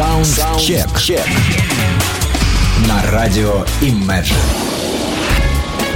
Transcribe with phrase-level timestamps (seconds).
[0.00, 0.86] Саундчек.
[2.88, 4.32] На радио Imagine.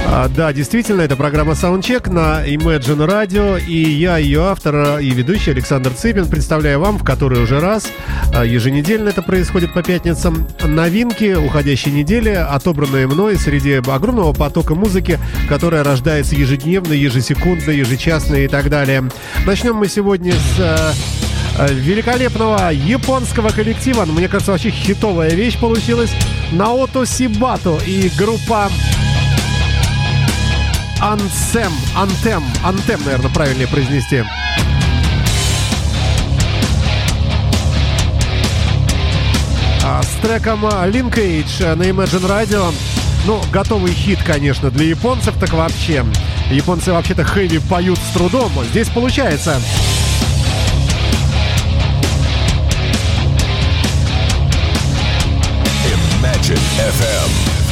[0.05, 5.49] А, да, действительно, это программа Soundcheck на Imagine Radio, и я, ее автор и ведущий
[5.49, 7.87] Александр Цыпин, представляю вам в который уже раз,
[8.31, 15.17] а, еженедельно это происходит по пятницам, новинки уходящей недели, отобранные мной среди огромного потока музыки,
[15.49, 19.09] которая рождается ежедневно, ежесекундно, ежечасно и так далее.
[19.47, 20.93] Начнем мы сегодня с а,
[21.57, 26.11] великолепного японского коллектива, мне кажется, вообще хитовая вещь получилась,
[26.51, 28.69] Наото Сибато и группа
[30.99, 34.23] Ансем, Антем, Антем, наверное, правильнее произнести.
[39.83, 42.73] А, с треком Linkage на Imagine Radio.
[43.25, 46.03] Ну, готовый хит, конечно, для японцев, так вообще.
[46.51, 48.51] Японцы вообще-то хэви поют с трудом.
[48.71, 49.59] Здесь получается.
[56.45, 57.64] Christian FM.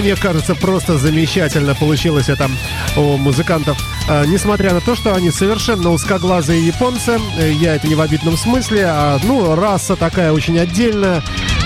[0.00, 2.50] Мне кажется, просто замечательно получилось это
[2.96, 3.78] у музыкантов.
[4.08, 8.36] А, несмотря на то, что они совершенно узкоглазые японцы, э, я это не в обидном
[8.36, 11.22] смысле, а, ну, раса такая очень отдельная.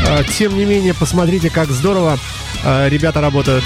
[0.08, 2.18] А, тем не менее, посмотрите, как здорово
[2.64, 3.64] а, ребята работают.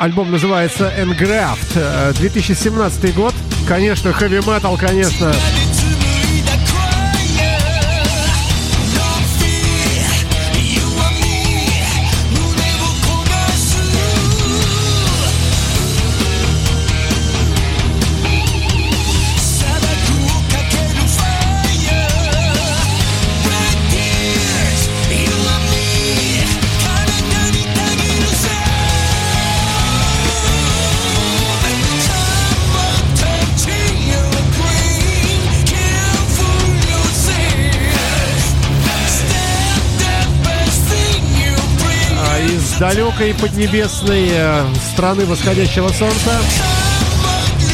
[0.00, 1.74] Альбом называется Engraft.
[2.16, 3.34] 2017 э, год.
[3.68, 5.30] Конечно, heavy metal, конечно.
[42.80, 46.32] Далекой поднебесной э, страны восходящего солнца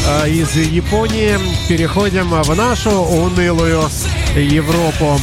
[0.05, 1.37] э, из Японии
[1.69, 3.83] переходим в нашу унылую
[4.35, 5.17] Европу.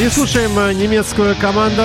[0.00, 1.82] И слушаем э, немецкую команду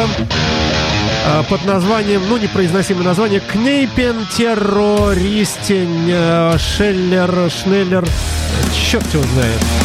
[1.50, 6.08] под названием, ну, непроизносимое название, Кнейпен Террористень
[6.58, 8.08] Шеллер, Шнеллер,
[8.74, 9.79] черт его знает.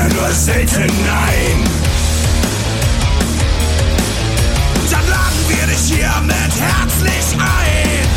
[0.00, 1.64] Eher nur selten nein.
[4.90, 8.08] Dann laden wir dich hiermit herzlich ein.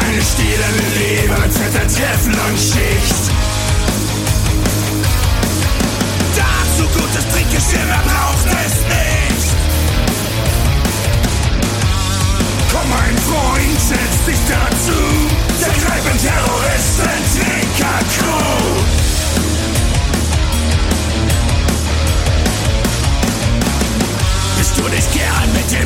[0.00, 3.22] Eine stille Liebe mit der Teflonschicht.
[6.36, 9.48] Dazu gutes Trinkgeschirr, wer braucht es nicht?
[12.72, 15.00] Komm, mein Freund, setz dich dazu.
[15.60, 17.65] Der Kneipen Terroristen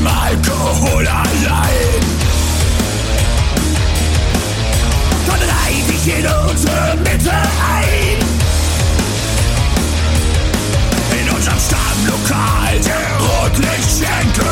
[0.00, 2.02] dem Alkohol allein?
[5.26, 8.18] Dann reih dich in unsere Mitte ein.
[11.20, 14.50] In unserem Stammlokal, der Rotlichtschenke.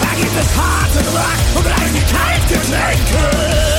[0.00, 3.71] Da gibt es harten Rock und reiche Kaltgetränke.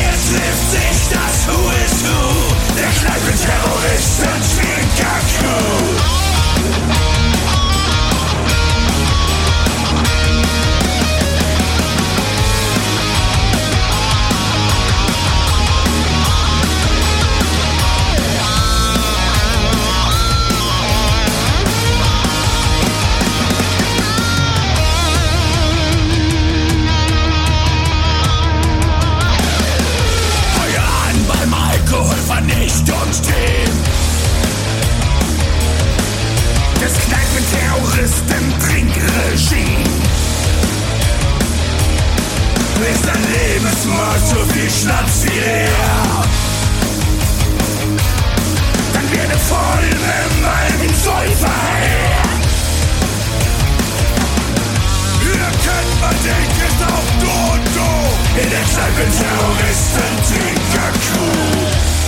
[0.00, 2.20] Hier trifft sich das Who is Who
[2.74, 5.20] der Kneipenterroristen Trinker
[33.10, 33.74] Mauern stehen.
[36.80, 39.90] Das Kneipenterroristen Trinkregime
[42.90, 43.24] ist ein
[44.26, 46.24] so wie Schnaps wie leer.
[48.94, 52.22] Dann werde voll im alten Säufer her.
[55.22, 57.90] Ihr könnt man denkt, ist auch Dodo
[58.42, 61.99] in der Kneipenterroristen Trinkerkuh.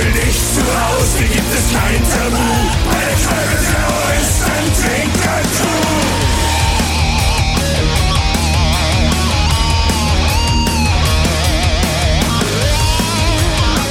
[0.00, 2.36] Fühl dich zu Hause, gibt es kein Tabu
[2.86, 5.80] bei der Kneipen-Terroristen-Trinker-Crew.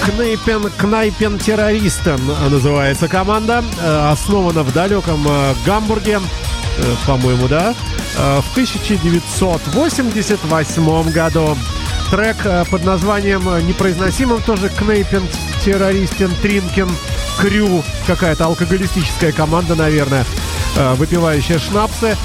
[0.04, 2.20] Кнайпен, Кнайпен террористен
[2.50, 3.64] называется команда.
[3.80, 6.20] Э, Основана в далеком э, Гамбурге,
[6.80, 7.76] э, по-моему, да,
[8.16, 11.56] в 1988 году.
[12.12, 15.22] Трек э, под названием э, непроизносимым тоже Кнайпен
[15.64, 16.90] террористен Тринкен
[17.38, 17.84] Крю.
[18.08, 20.26] Какая-то алкоголистическая команда, наверное,
[20.76, 22.16] э, выпивающая шнапсы.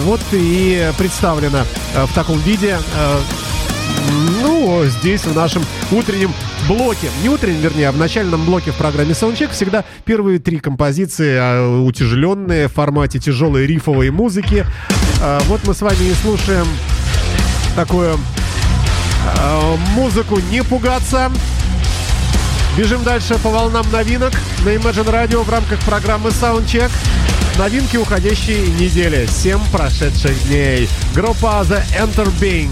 [0.00, 1.64] Вот и представлена
[1.94, 2.76] в таком виде
[4.42, 6.30] ну, здесь, в нашем утреннем
[6.68, 7.08] блоке.
[7.22, 12.68] Не утреннем, вернее, а в начальном блоке в программе Soundcheck всегда первые три композиции утяжеленные
[12.68, 14.66] в формате тяжелой рифовой музыки.
[15.46, 16.66] Вот мы с вами и слушаем
[17.74, 18.41] такую а,
[19.94, 21.30] музыку «Не пугаться».
[22.76, 24.32] Бежим дальше по волнам новинок
[24.64, 26.90] на Imagine Radio в рамках программы Soundcheck.
[27.58, 29.28] Новинки уходящей недели.
[29.30, 30.88] 7 прошедших дней.
[31.14, 32.70] Группа The Enter Being.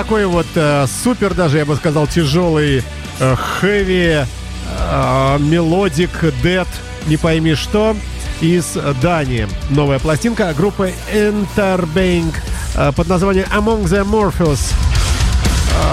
[0.00, 2.82] Такой вот э, супер даже, я бы сказал, тяжелый
[3.18, 6.10] э, heavy, э, melodic
[6.42, 6.66] death,
[7.06, 7.94] не пойми что,
[8.40, 9.46] из Дании.
[9.68, 12.34] Новая пластинка группы Interbeing
[12.76, 14.72] э, под названием Among the Amorphous.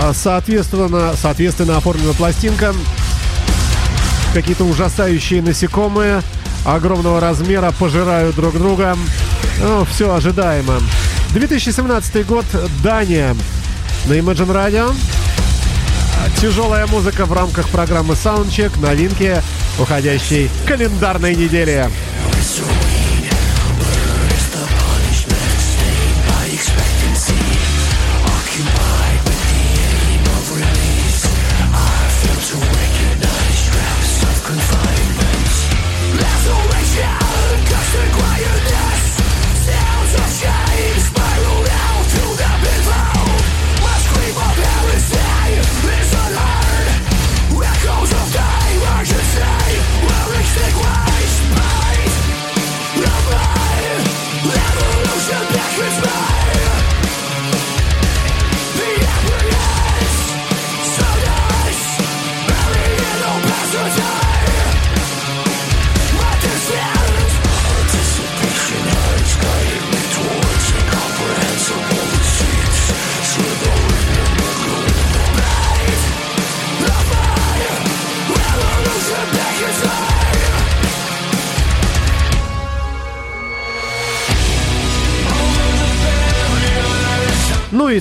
[0.02, 2.74] Э, Соответственно, соответственно оформлена пластинка.
[4.34, 6.22] Какие-то ужасающие насекомые
[6.64, 8.96] огромного размера пожирают друг друга.
[9.60, 10.76] Ну, все ожидаемо.
[11.34, 12.46] 2017 год,
[12.82, 13.36] Дания.
[14.08, 14.96] На Imagine Radio.
[16.40, 18.80] Тяжелая музыка в рамках программы Soundcheck.
[18.80, 19.42] Новинки
[19.78, 21.90] уходящей календарной недели.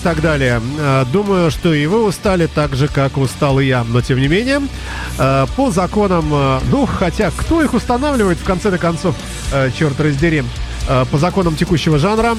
[0.07, 0.63] Так далее.
[0.79, 3.83] Э, Думаю, что и вы устали так же, как устал и я.
[3.83, 4.63] Но тем не менее,
[5.19, 9.17] э, по законам, э, ну, хотя кто их устанавливает в конце-то концов,
[9.77, 10.45] черт раздери,
[11.11, 12.37] по законам текущего жанра.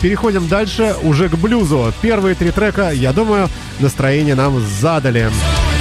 [0.00, 1.92] Переходим дальше уже к блюзу.
[2.00, 3.48] Первые три трека, я думаю,
[3.80, 5.30] настроение нам задали.
[5.30, 5.73] команда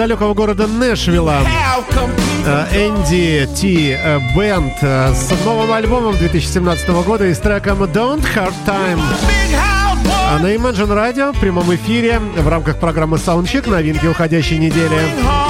[0.00, 1.42] далекого города Нэшвилла.
[2.46, 8.24] Э, Энди Ти э, Бенд э, с новым альбомом 2017 года и с треком Don't
[8.34, 8.98] Hard Time.
[10.30, 15.49] А на Imagine Radio в прямом эфире в рамках программы Soundcheck новинки уходящей недели.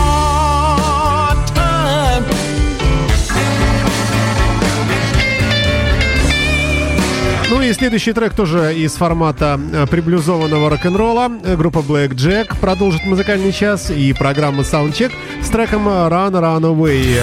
[7.74, 11.28] Следующий трек тоже из формата э, приблюзованного рок-н-ролла.
[11.28, 15.12] Группа Black Jack продолжит музыкальный час и программа Soundcheck
[15.42, 17.20] с треком Run Run Away.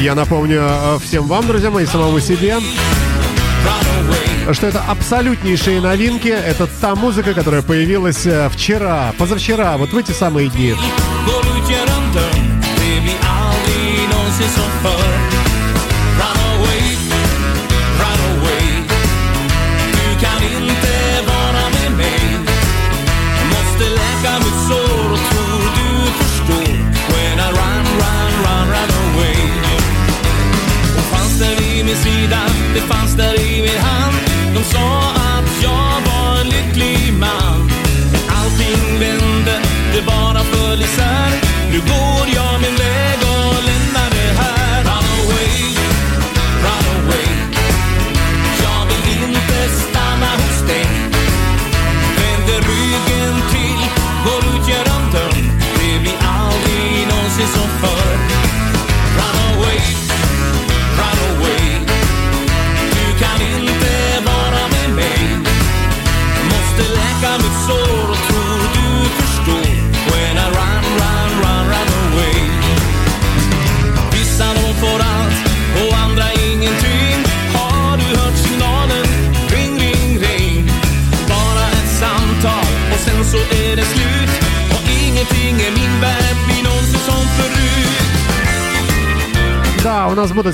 [0.00, 2.58] Я напомню э, всем вам, друзья мои, самому себе,
[4.52, 6.28] что это абсолютнейшие новинки.
[6.28, 10.74] Это та музыка, которая появилась э, вчера, позавчера, вот в эти самые дни.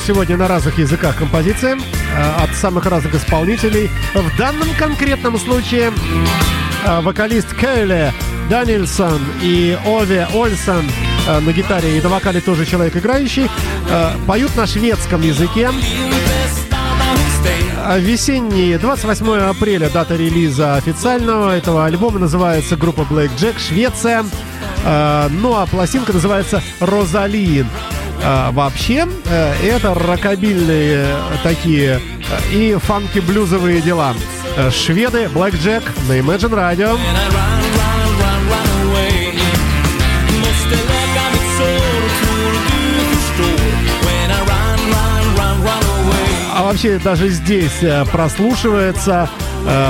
[0.06, 3.88] Сегодня на разных языках композиции э, от самых разных исполнителей.
[4.12, 5.92] В данном конкретном случае
[6.84, 8.12] э, вокалист Кейли
[8.50, 10.84] Данильсон и Ови Ольсон
[11.26, 13.48] э, на гитаре и на вокале тоже человек играющий,
[14.26, 15.70] поют на шведском языке.
[17.98, 24.24] Весенний, 28 апреля, дата релиза официального этого альбома называется группа Black Jack, Швеция.
[24.84, 27.68] Ну а пластинка называется «Розалин».
[28.24, 34.14] Э, Вообще, э, это рокобильные э, такие э, и фанки-блюзовые дела.
[34.70, 36.98] Шведы, Black Jack на Imagine Radio.
[46.56, 47.82] А вообще даже здесь
[48.12, 49.28] прослушивается,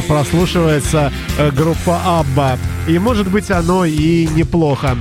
[0.08, 1.12] прослушивается
[1.52, 2.58] группа Абба.
[2.88, 4.96] И может быть оно и неплохо.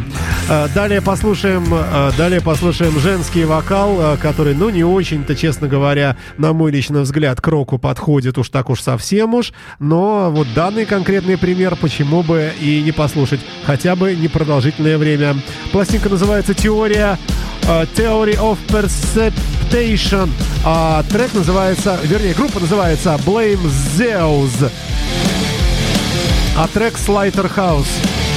[0.54, 6.16] Э, Далее послушаем, э, далее послушаем женский вокал, э, который, ну, не очень-то, честно говоря,
[6.38, 9.52] на мой личный взгляд, к року подходит уж так уж совсем уж.
[9.80, 15.36] Но вот данный конкретный пример, почему бы и не послушать, хотя бы непродолжительное время.
[15.72, 17.18] Пластинка называется «Теория
[17.64, 20.30] Theory of Perception.
[20.66, 24.70] А трек называется, вернее, группа называется Blame Zeus.
[26.56, 27.88] А трек Slaughterhouse.
[28.06, 28.33] We're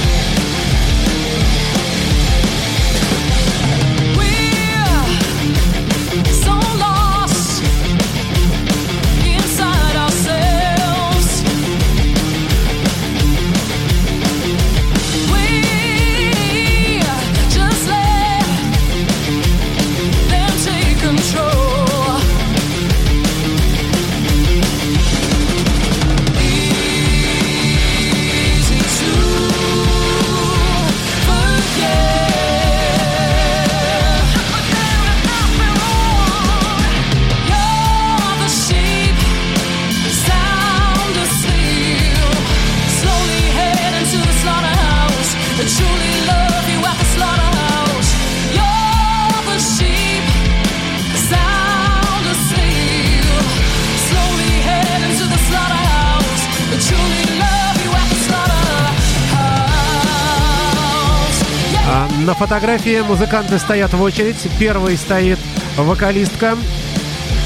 [62.47, 64.37] фотографии музыканты стоят в очередь.
[64.57, 65.37] Первой стоит
[65.75, 66.55] вокалистка,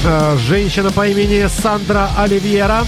[0.04, 2.84] э, женщина по имени Сандра Оливьера.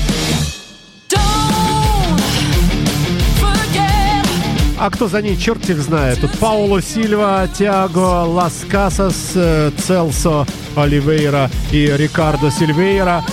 [4.78, 6.20] А кто за ней, черт их знает.
[6.20, 10.46] Тут Пауло Сильва, Тиаго Лас Касас, э, Целсо
[10.76, 13.24] Оливейра и Рикардо Сильвейра.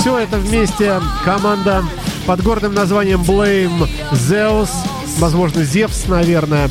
[0.00, 1.84] Все это вместе команда
[2.24, 4.70] под гордым названием Blame Zeus,
[5.18, 6.70] возможно, Зевс, наверное,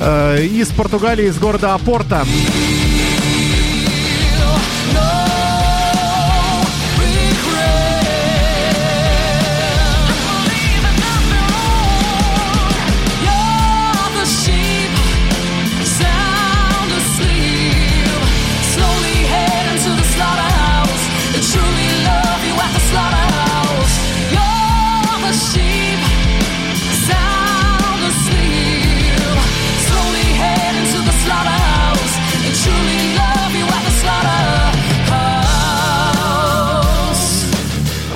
[0.00, 2.24] э, из Португалии, из города Апорта.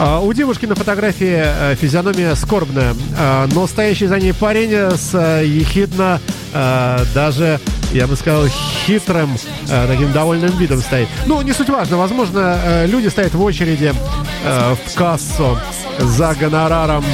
[0.01, 5.45] У девушки на фотографии э, физиономия скорбная, а, но стоящий за ней парень с э,
[5.45, 6.21] ехидно,
[6.55, 7.59] э, даже,
[7.93, 11.09] я бы сказал, хитрым, таким довольным видом стоит.
[11.27, 13.93] Ну, не суть важно, возможно, люди стоят в очереди
[14.45, 15.59] в кассу
[15.99, 17.05] за гонораром.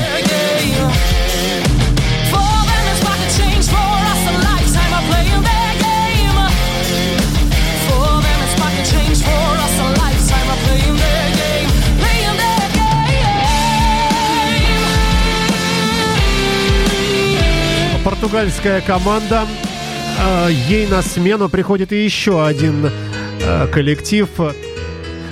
[18.25, 19.47] Португальская команда.
[20.19, 22.91] э, Ей на смену приходит и еще один
[23.43, 24.27] э, коллектив,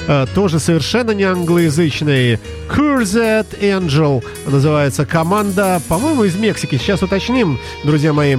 [0.07, 2.38] э, тоже совершенно не англоязычный.
[2.68, 6.76] Cursed Angel называется команда, по-моему, из Мексики.
[6.76, 8.37] Сейчас уточним, друзья мои.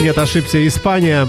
[0.00, 1.28] Нет, ошибся, Испания.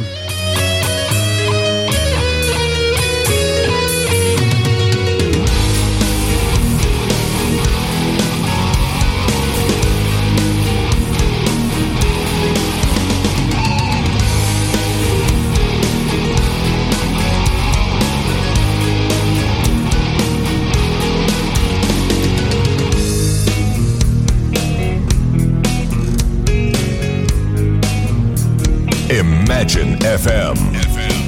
[29.46, 30.60] Imagine FM.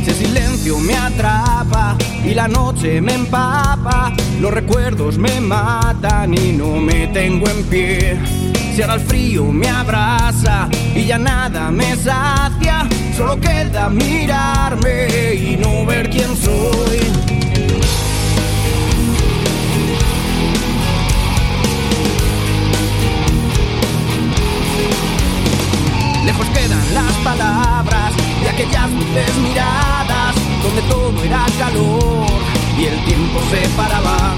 [0.07, 6.77] El silencio me atrapa y la noche me empapa, los recuerdos me matan y no
[6.77, 8.17] me tengo en pie.
[8.73, 15.57] Si ahora el frío me abraza y ya nada me sacia, solo queda mirarme y
[15.57, 17.36] no ver quién soy.
[27.27, 32.25] Palabras de aquellas dulces miradas donde todo era calor
[32.79, 34.33] y el tiempo se paraba.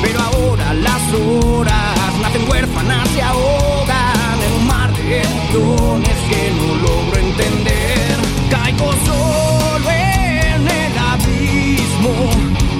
[0.00, 6.68] Pero ahora las horas nacen huérfanas y ahogan en un mar de emociones que no
[6.86, 8.16] logro entender.
[8.50, 12.14] Caigo solo en el abismo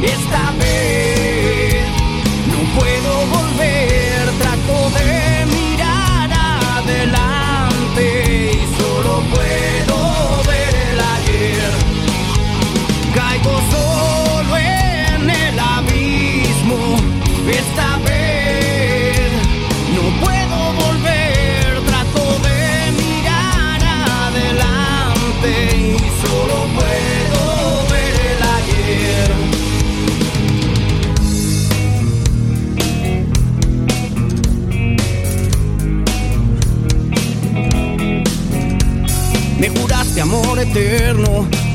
[0.03, 1.02] esta vez.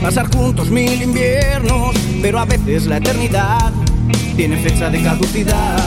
[0.01, 3.71] Pasar juntos mil inviernos, pero a veces la eternidad
[4.35, 5.77] tiene fecha de caducidad.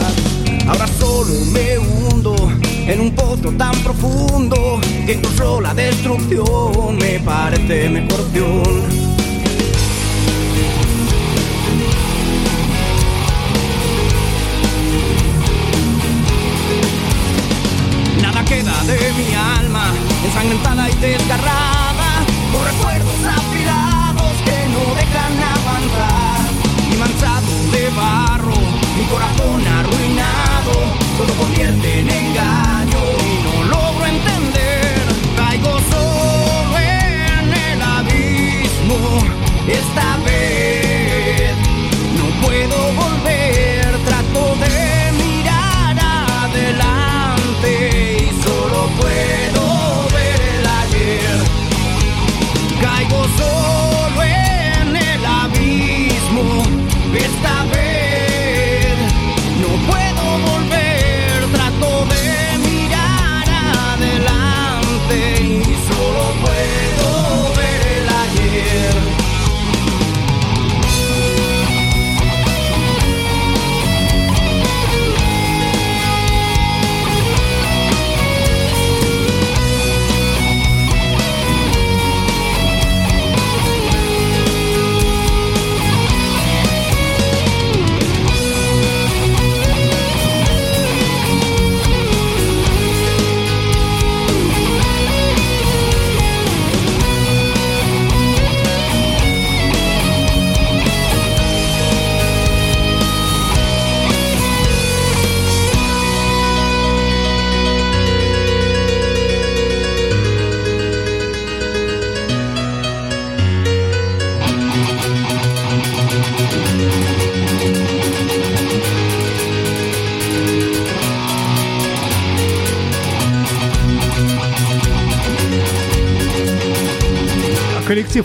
[0.67, 2.35] Ahora solo me hundo
[2.87, 9.00] en un pozo tan profundo que incluso la destrucción me parece mejor opción.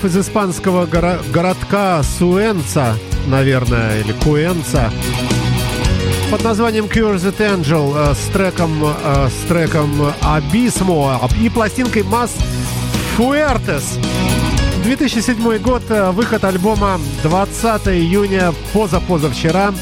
[0.07, 4.90] Из испанского горо- городка Суэнца, наверное, или Куэнца,
[6.31, 12.31] под названием Cure the Angel э, с треком, э, с треком Abismo и пластинкой Mas
[13.19, 13.85] Fuertes.
[14.85, 19.75] 2007 год, э, выход альбома 20 июня, позапозавчера,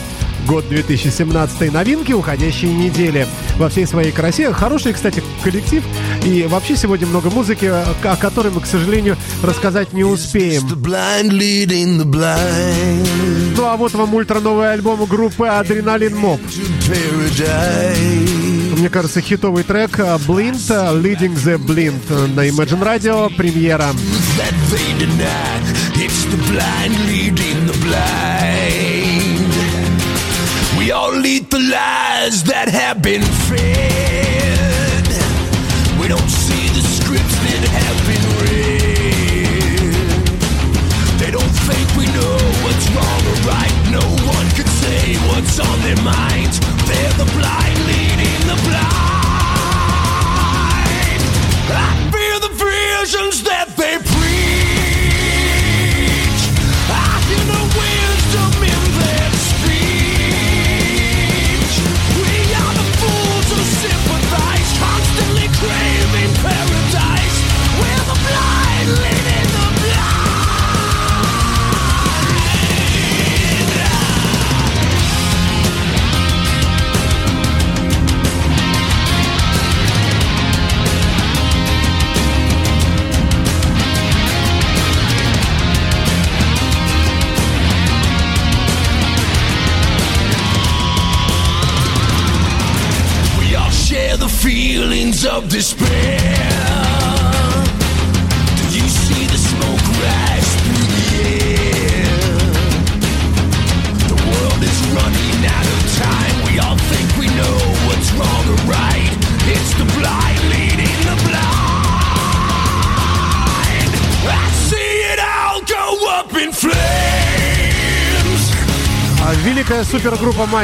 [0.46, 4.52] год 2017 новинки уходящей недели во всей своей красе.
[4.52, 5.84] Хороший, кстати, коллектив.
[6.24, 10.62] И вообще сегодня много музыки, о которой мы, к сожалению, рассказать не успеем.
[13.56, 16.40] Ну а вот вам ультра новый альбом группы Адреналин Моб.
[18.78, 23.92] Мне кажется, хитовый трек э, Blind, э, Leading the Blind э, на Imagine Radio, премьера.
[30.76, 33.93] We all eat the lies that have been fed.
[36.04, 36.33] We don't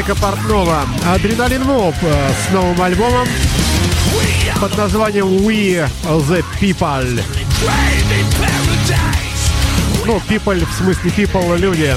[0.01, 3.29] Майка Портнова Адреналин Моб э, с новым альбомом
[4.59, 7.23] под названием We the People.
[10.07, 11.95] Ну, people в смысле people люди.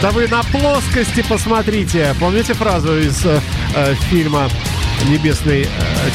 [0.00, 2.16] Да вы на плоскости посмотрите.
[2.18, 3.38] Помните фразу из э,
[3.76, 4.48] э, фильма
[5.10, 5.66] «Небесный э,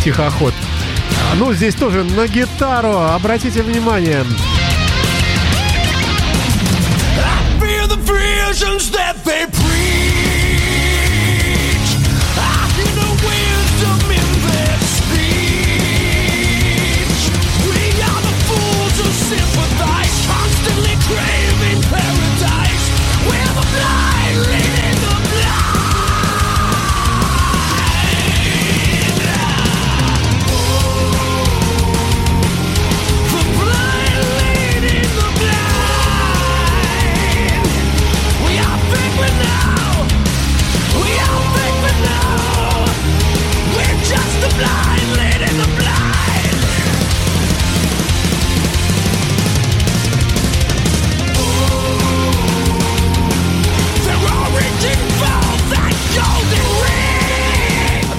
[0.03, 0.55] тихоход»?
[1.35, 2.97] Ну, здесь тоже на гитару.
[2.97, 4.25] Обратите внимание.
[7.19, 7.97] I fear the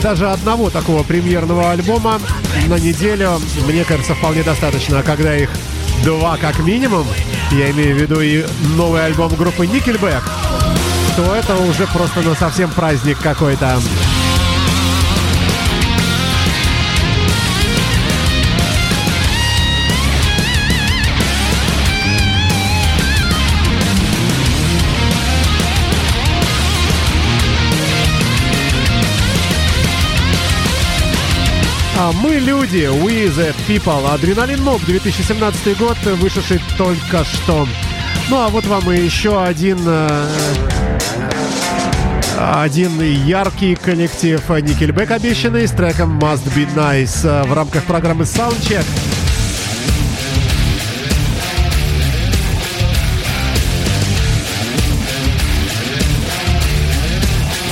[0.09, 2.19] Даже одного такого премьерного альбома
[2.67, 5.01] на неделю, мне кажется, вполне достаточно.
[5.01, 5.51] А когда их
[6.03, 7.07] два как минимум,
[7.53, 10.23] я имею в виду и новый альбом группы Nickelback,
[11.15, 13.79] то это уже просто ну, совсем праздник какой-то.
[32.01, 34.15] А мы люди, we the people.
[34.15, 37.67] Адреналин Моб, 2017 год, вышедший только что.
[38.31, 40.29] Ну а вот вам и еще один э,
[42.39, 48.85] один яркий коллектив Nickelback обещанный с треком Must Be Nice э, в рамках программы Soundcheck.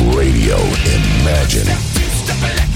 [0.00, 0.58] Radio
[1.22, 2.75] Imagine.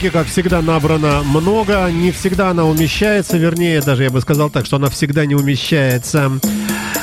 [0.00, 1.90] Музыки, как всегда, набрано много.
[1.90, 6.32] Не всегда она умещается, вернее, даже я бы сказал так, что она всегда не умещается.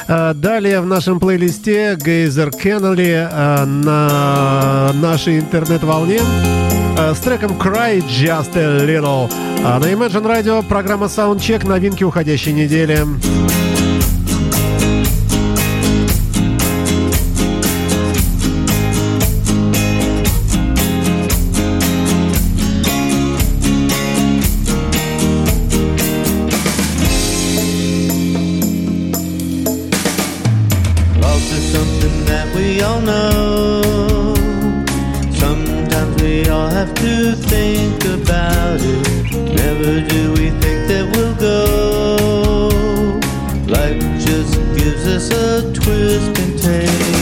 [0.08, 6.20] А, Далее в нашем плейлисте Гейзер Кеннелли а, на нашей интернет-волне
[6.98, 9.32] а, с треком Cry Just a Little.
[9.62, 13.06] На Imagine Radio программа Soundcheck новинки уходящей недели.
[37.08, 39.32] To think about it.
[39.56, 41.60] Never do we think that we'll go.
[43.76, 47.17] Life just gives us a twist and take.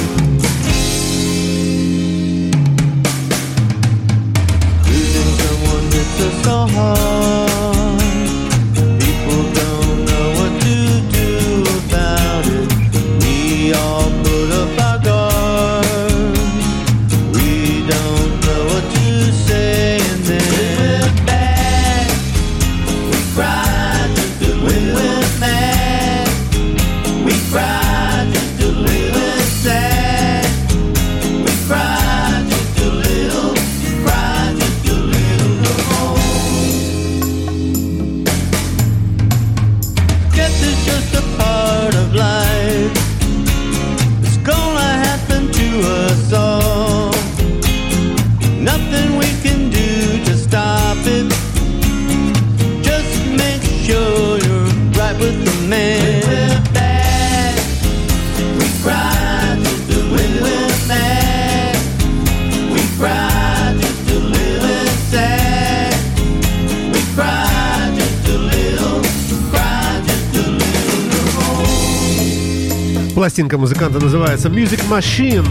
[73.36, 75.45] Пластинка музыканта называется Music Machine.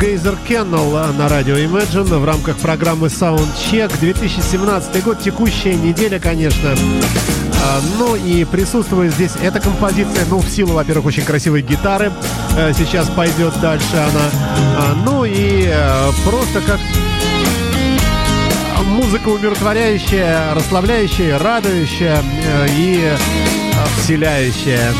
[0.00, 6.70] Гейзер Кеннел на радио Imagine в рамках программы Soundcheck 2017 год, текущая неделя, конечно.
[6.70, 12.10] А, Ну и присутствует здесь эта композиция, ну, в силу, во-первых, очень красивой гитары.
[12.56, 14.30] Э, Сейчас пойдет дальше она.
[14.78, 16.80] А, Ну и э, просто как
[18.86, 23.12] музыка умиротворяющая, расслабляющая, радующая э, и
[23.98, 24.94] вселяющая.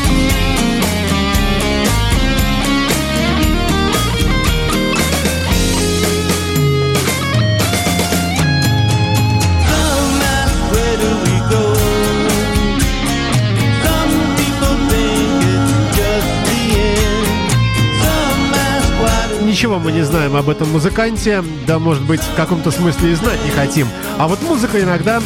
[19.63, 23.39] Ничего мы не знаем об этом музыканте, да, может быть, в каком-то смысле и знать
[23.45, 23.87] не хотим.
[24.17, 25.21] А вот музыка иногда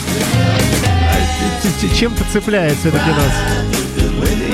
[1.95, 3.33] чем-то цепляет все-таки нас.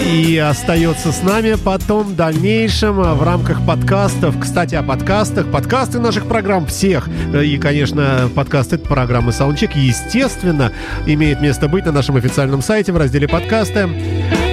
[0.09, 4.39] И остается с нами потом в дальнейшем в рамках подкастов.
[4.39, 5.51] Кстати, о подкастах.
[5.51, 7.09] Подкасты наших программ всех.
[7.33, 10.71] И, конечно, подкасты программы Soundcheck, естественно,
[11.05, 13.89] имеет место быть на нашем официальном сайте в разделе подкасты.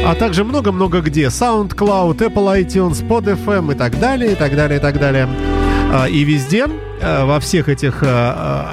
[0.04, 1.26] А также много-много где.
[1.26, 5.28] SoundCloud, Apple iTunes, PodFM и так далее, и так далее, и так далее.
[5.92, 6.66] А, И везде,
[7.00, 8.06] э, во всех этих э,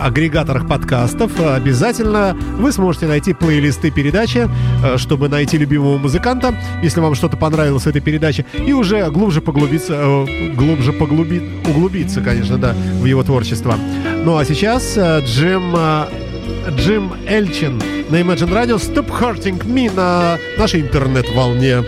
[0.01, 4.47] агрегаторах подкастов, обязательно вы сможете найти плейлисты передачи,
[4.97, 9.93] чтобы найти любимого музыканта, если вам что-то понравилось в этой передаче, и уже глубже поглубиться,
[9.95, 13.75] э, глубже поглуби, углубиться, конечно, да, в его творчество.
[14.23, 16.05] Ну а сейчас э, Джим, э,
[16.75, 21.83] Джим Элчин на Imagine Radio Stop Hurting Me на нашей интернет-волне.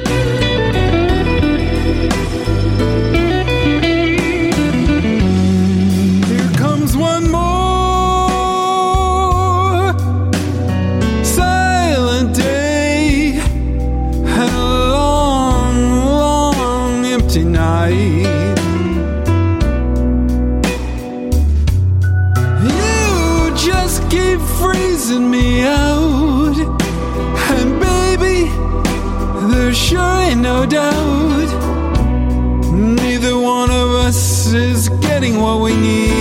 [34.53, 36.18] Is getting what we need.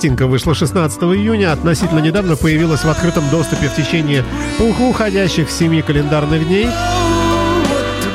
[0.00, 4.24] Пластинка вышла 16 июня, относительно недавно появилась в открытом доступе в течение
[4.58, 6.70] ух- уходящих семи календарных дней.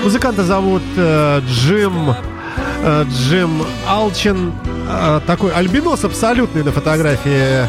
[0.03, 2.15] Музыканта зовут э, Джим
[2.81, 4.51] э, Джим Алчин.
[4.89, 7.29] Э, такой альбинос абсолютный на фотографии.
[7.29, 7.67] Э,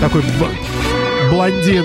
[0.00, 1.84] такой б- блондин.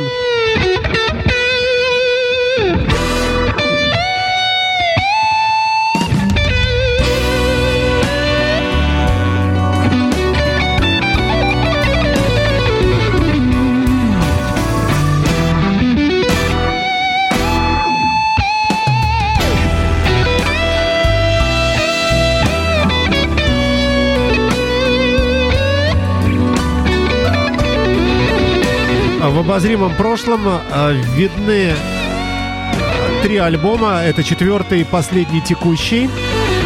[29.41, 31.73] Обозримом прошлом э, видны
[33.23, 34.01] три альбома.
[34.03, 36.09] Это четвертый и последний текущий.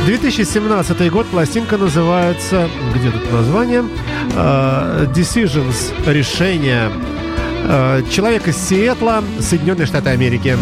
[0.06, 1.26] 2017 год.
[1.28, 2.70] Пластинка называется...
[2.94, 3.84] Где тут название?
[4.36, 5.94] Э, Decisions.
[6.06, 6.92] Решение.
[7.68, 10.58] Э, Человек из Сиэтла, Соединенные Штаты Америки.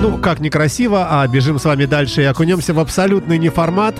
[0.00, 3.96] Ну, как некрасиво, а бежим с вами дальше и окунемся в абсолютный неформат,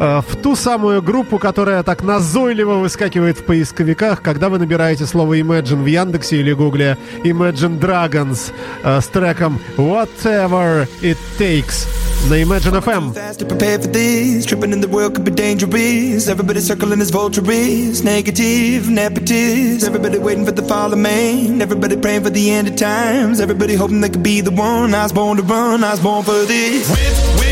[0.00, 5.38] э, в ту самую группу, которая так назойливо выскакивает в поисковиках, когда вы набираете слово
[5.38, 11.86] Imagine в Яндексе или Гугле Imagine Dragons э, с треком Whatever It Takes
[12.28, 13.14] на Imagine FM.
[16.28, 18.02] Everybody circling as vultures.
[18.04, 19.84] Negative, nepotist.
[19.84, 21.62] Everybody waiting for the fall of man.
[21.62, 23.40] Everybody praying for the end of times.
[23.40, 24.94] Everybody hoping they could be the one.
[24.94, 25.82] I was born to run.
[25.82, 26.88] I was born for this.
[26.90, 27.49] Whip, whip,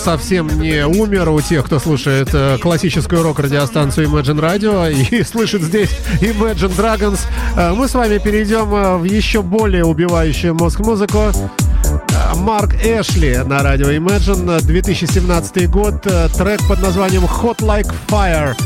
[0.00, 5.90] совсем не умер у тех, кто слушает э, классическую рок-радиостанцию Imagine Radio и слышит здесь
[6.20, 7.20] Imagine Dragons,
[7.56, 11.18] э, мы с вами перейдем э, в еще более убивающую мозг музыку.
[11.18, 18.56] Э, Марк Эшли на радио Imagine, 2017 год, э, трек под названием Hot Like Fire.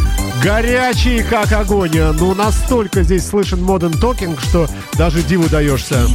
[0.43, 1.99] Горячий как огонь.
[2.19, 6.07] Ну, настолько здесь слышен Modern Talking, что даже диву даешься.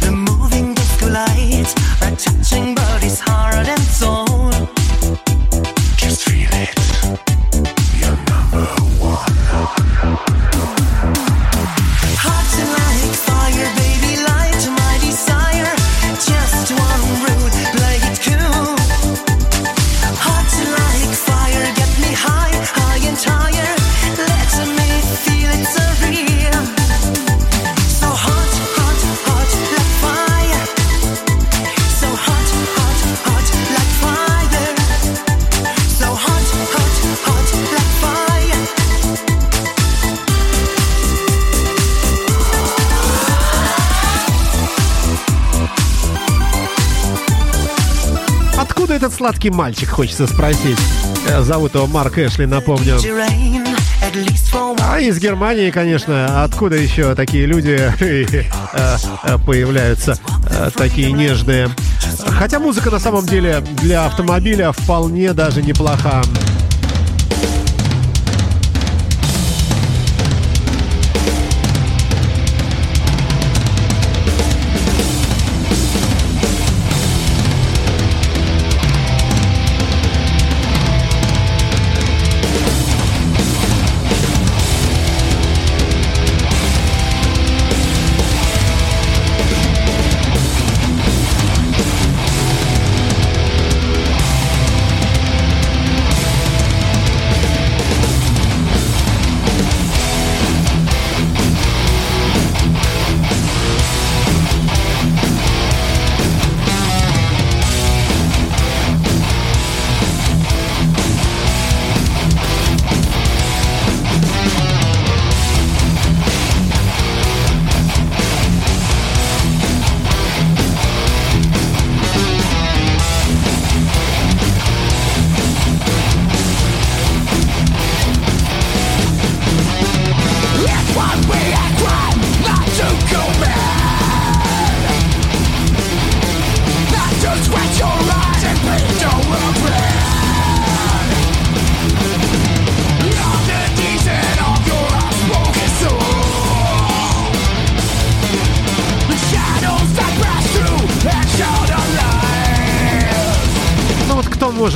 [0.00, 4.27] The moving disco lights are touching bodies, heart and soul.
[49.18, 50.78] Сладкий мальчик, хочется спросить.
[51.28, 52.98] Э, Зовут его Марк Эшли, напомню.
[54.80, 58.46] А из Германии, конечно, откуда еще такие люди э,
[59.24, 60.16] э, появляются,
[60.76, 61.68] такие нежные.
[62.28, 66.22] Хотя музыка на самом деле для автомобиля вполне даже неплоха.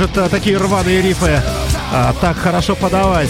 [0.03, 1.41] Может а, такие рваные рифы
[1.93, 3.29] а, так хорошо подавать?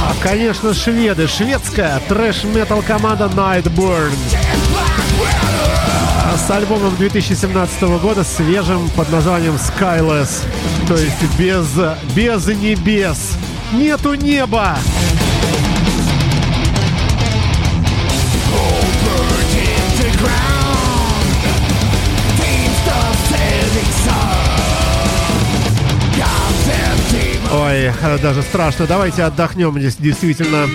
[0.00, 1.26] А, конечно, шведы.
[1.26, 4.12] Шведская трэш-метал команда Nightburn.
[6.24, 10.44] А, С альбомом 2017 года, свежим под названием Skyless.
[10.86, 11.66] То есть без,
[12.14, 13.32] без небес.
[13.72, 14.76] Нету неба!
[14.76, 15.17] Ой,
[28.02, 28.86] э, даже страшно.
[28.86, 30.66] Давайте отдохнем здесь действительно.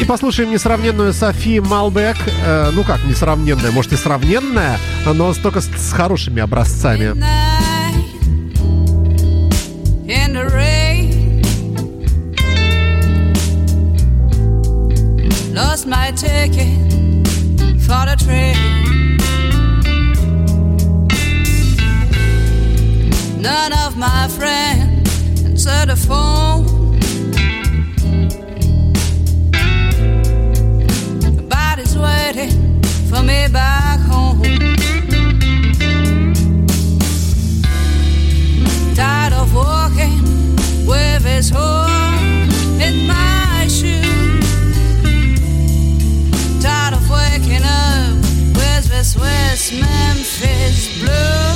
[0.00, 2.16] И послушаем несравненную Софи Малбек.
[2.44, 3.70] Э, ну как несравненная?
[3.72, 7.14] Может и сравненная, но только с, с хорошими образцами.
[23.40, 24.87] None of my friends
[25.68, 26.64] answer the phone.
[31.20, 34.42] Nobody's waiting for me back home.
[38.94, 40.18] tired of walking
[40.86, 42.50] with his horn
[42.80, 44.40] in my shoe.
[46.60, 48.14] Tired of waking up
[48.56, 51.47] with this West Memphis blue.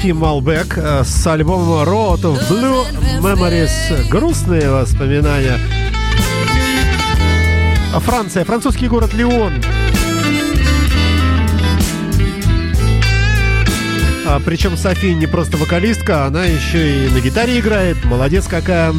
[0.00, 2.86] Софи Малбек с альбомом Road of Blue
[3.20, 4.08] Memories.
[4.08, 5.58] Грустные воспоминания.
[7.92, 9.52] Франция, французский город Лион.
[14.26, 18.02] А, причем Софи не просто вокалистка, она еще и на гитаре играет.
[18.06, 18.94] Молодец какая.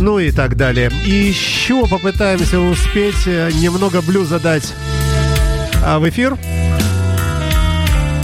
[0.00, 0.90] Ну и так далее.
[1.04, 4.72] И еще попытаемся успеть э, немного блюза дать
[5.84, 6.36] а, в эфир.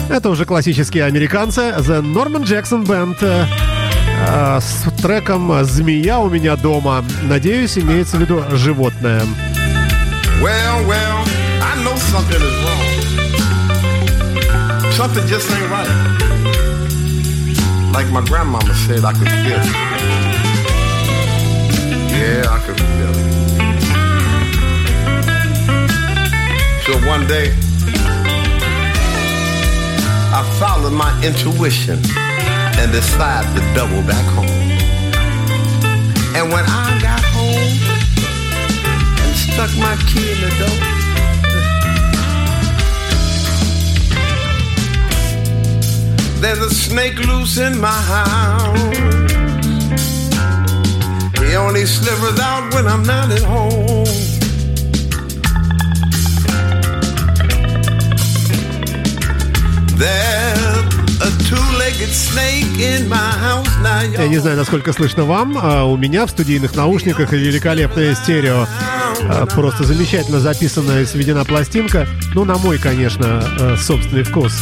[0.09, 1.61] Это уже классические американцы.
[1.79, 3.47] The Norman Jackson Band э,
[4.27, 7.05] э, с треком «Змея у меня дома».
[7.23, 9.23] Надеюсь, имеется в виду животное.
[10.43, 11.25] Well, well,
[11.63, 12.97] I know something is wrong.
[14.93, 15.89] Something just ain't right.
[17.93, 20.26] Like my grandmama said, I could feel.
[22.17, 23.27] Yeah, I could feel it.
[26.85, 27.53] So one day,
[30.33, 31.99] I followed my intuition
[32.79, 34.47] and decided to double back home.
[36.37, 37.73] And when I got home
[39.23, 40.97] and stuck my key in the door,
[46.41, 49.26] There's a snake loose in my house.
[51.57, 54.07] Only slivers out when I'm not at home.
[59.97, 64.03] There's a two-legged snake in my house now.
[64.21, 65.59] Я не знаю, насколько слышно вам.
[65.61, 68.67] а У меня в студийных наушниках великолепное стерео.
[69.29, 72.07] А, Просто замечательно записанная и сведена пластинка.
[72.35, 74.53] Ну, на мой, конечно, э, собственный вкус.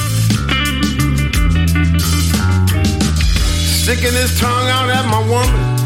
[3.84, 5.84] Sticking his tongue out at my woman.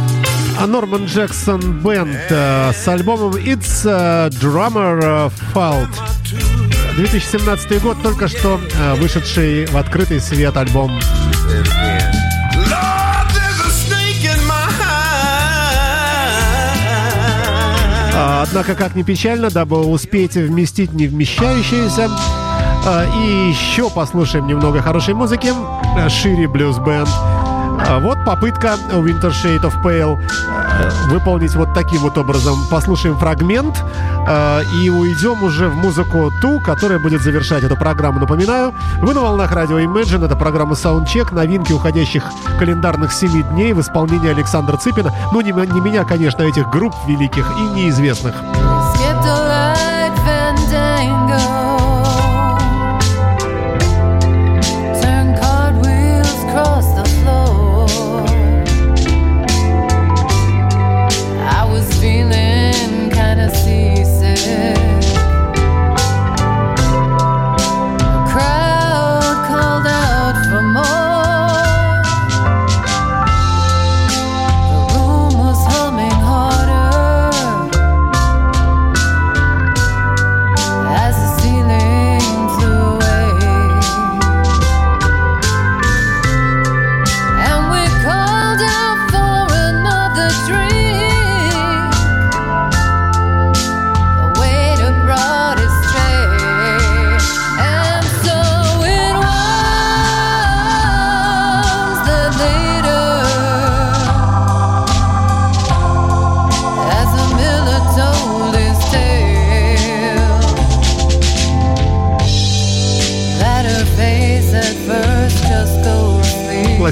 [0.60, 5.88] А Норман Джексон Бенд э, с альбомом It's a Drummer Fault.
[6.96, 10.98] 2017 год, только что э, вышедший в открытый свет альбом.
[18.16, 22.10] А, Однако, как ни печально, дабы успеть вместить не вмещающиеся,
[22.84, 25.52] а, и еще послушаем немного хорошей музыки.
[26.08, 27.08] Шире Блюз Бенд.
[27.08, 27.47] А,
[28.00, 32.58] Вот попытка Winter Shade of Pale а, выполнить вот таким вот образом.
[32.70, 33.82] Послушаем фрагмент
[34.26, 38.20] а, и уйдем уже в музыку ту, которая будет завершать эту программу.
[38.20, 40.26] Напоминаю, вы на волнах радио Imagine.
[40.26, 41.34] Это программа Soundcheck.
[41.34, 42.24] Новинки уходящих
[42.58, 45.12] календарных 7 дней в исполнении Александра Цыпина.
[45.32, 48.34] Ну, не, не меня, конечно, а этих групп великих и неизвестных.
[48.34, 48.67] Skip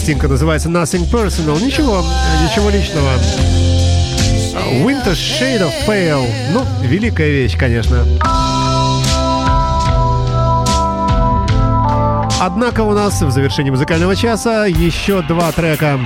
[0.07, 1.61] Пластинка называется Nothing Personal.
[1.61, 2.01] Ничего,
[2.41, 3.11] ничего личного.
[4.85, 6.25] Winter Shade of Pale.
[6.53, 8.07] Ну, великая вещь, конечно.
[12.41, 15.99] Однако у нас в завершении музыкального часа еще два трека.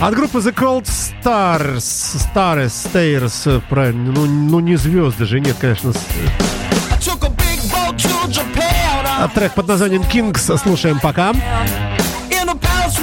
[0.00, 5.92] От группы The Cold Stars, Stars, Stairs, правильно, ну, ну не звезды же, нет, конечно.
[9.18, 11.32] А трек под названием Kings слушаем пока.
[11.32, 11.89] Palace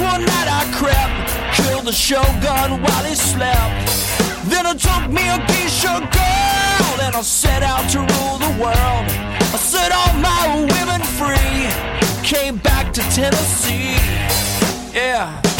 [0.00, 3.88] one night I crept, killed the shogun while he slept.
[4.46, 9.04] Then I took me a geisha girl and I set out to rule the world.
[9.54, 10.42] I set all my
[10.74, 11.68] women free,
[12.22, 13.96] came back to Tennessee.
[14.94, 15.57] Yeah.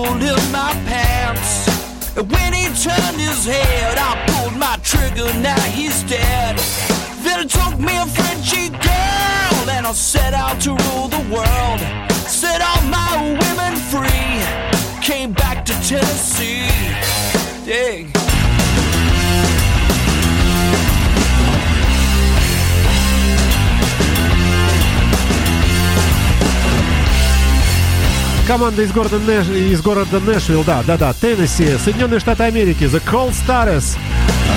[0.00, 2.16] Pistol in my pants.
[2.16, 5.32] And when he turned his head, I pulled my trigger.
[5.40, 6.58] Now he's dead.
[7.22, 11.80] Then it took me a Frenchy girl, and I set out to rule the world.
[12.26, 15.02] Set all my women free.
[15.02, 16.68] came back to Tennessee.
[17.64, 18.29] Dig.
[28.50, 29.46] Команда из города, Нэш...
[29.46, 33.96] из города Нэшвилл, да, да, да, Теннесси, Соединенные Штаты Америки, The Cold Stars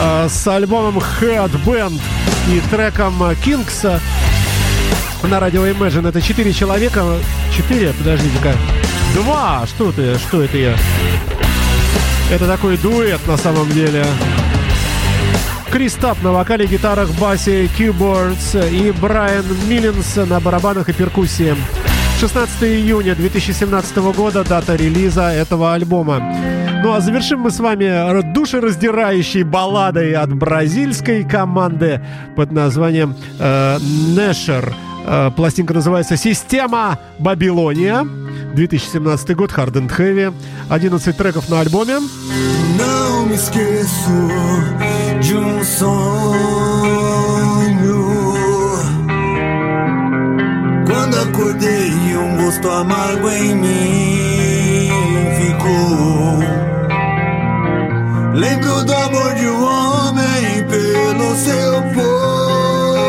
[0.02, 2.02] э, с альбомом Headband
[2.50, 4.02] и треком э, Kings
[5.22, 6.10] на радио Imagine.
[6.10, 7.06] Это четыре человека.
[7.56, 7.94] Четыре?
[7.94, 8.54] Подождите-ка.
[9.14, 9.64] Два!
[9.68, 10.18] Что ты?
[10.18, 10.76] Что это я?
[12.32, 14.04] Это такой дуэт на самом деле.
[15.70, 21.56] Крис Тап на вокале, гитарах, басе, кибордс и Брайан Миллинс на барабанах и перкуссии.
[22.24, 26.22] 16 июня 2017 года дата релиза этого альбома.
[26.82, 32.00] Ну а завершим мы с вами душераздирающей балладой от бразильской команды
[32.38, 33.78] под названием э,
[34.16, 34.74] Нэшер.
[35.06, 38.08] Э, пластинка называется «Система Бабилония».
[38.56, 40.34] 2017 год, Hard and Heavy.
[40.70, 41.96] 11 треков на альбоме.
[42.78, 44.30] Não me esqueço
[45.22, 46.63] de um sonho.
[51.14, 54.90] Quando acordei, um gosto amargo em mim
[55.38, 56.40] ficou.
[58.34, 63.04] Lembro do amor de um homem pelo seu povo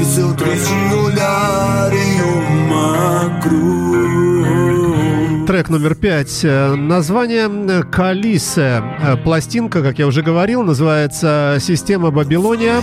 [0.00, 0.72] e seu triste
[1.04, 3.83] olhar em uma cruz.
[5.46, 6.40] Трек номер пять.
[6.42, 8.82] Э, Название э, Калисе.
[9.02, 12.80] Э, Пластинка, как я уже говорил, называется «Система Бабилония».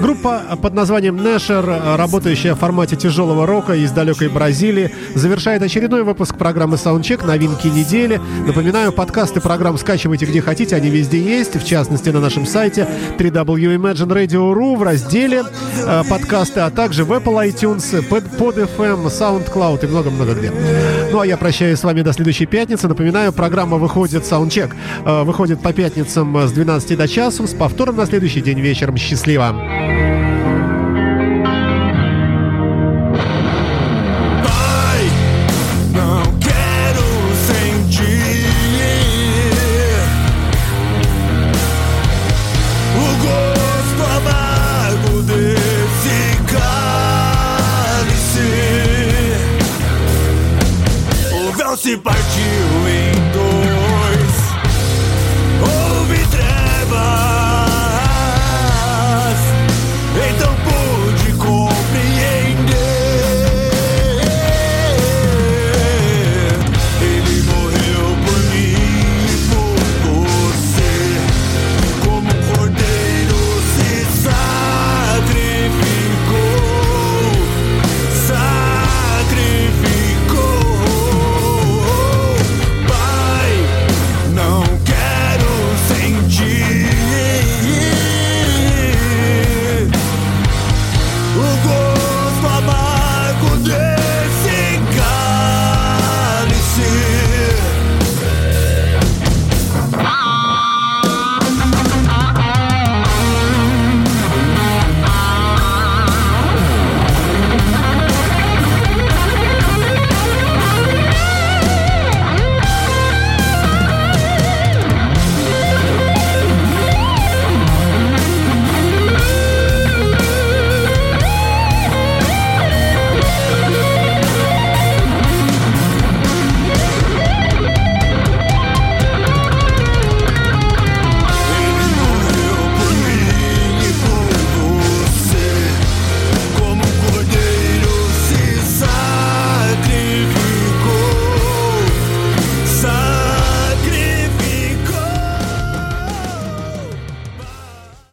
[0.00, 1.64] Группа под названием Нэшер,
[1.96, 8.20] работающая в формате тяжелого рока из далекой Бразилии, завершает очередной выпуск программы Soundcheck «Новинки недели».
[8.44, 12.88] Напоминаю, подкасты программ скачивайте где хотите, они везде есть, в частности на нашем сайте
[13.18, 15.44] www.imagineradio.ru в разделе
[16.08, 20.50] подкасты, а также в Apple iTunes, под, под FM, SoundCloud и много-много где.
[21.12, 22.88] Ну а я прощаюсь с вами до следующей пятницы.
[22.88, 24.72] Напоминаю, программа выходит Soundcheck,
[25.04, 28.96] э, выходит по пятницам с 12 до часу, с повтором на следующий день вечером.
[28.96, 30.49] Счастливо!